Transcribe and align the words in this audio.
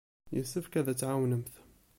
Yessefk 0.35 0.73
ad 0.75 0.85
tt-tɛawnemt. 0.87 1.53